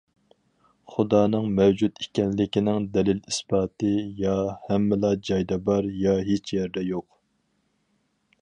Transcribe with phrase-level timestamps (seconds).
[0.93, 3.91] خۇدانىڭ مەۋجۇت ئىكەنلىكىنىڭ دەلىل- ئىسپاتى
[4.23, 4.33] يا
[4.71, 7.07] ھەممىلا جايدا بار، يا ھېچيەردە يوق.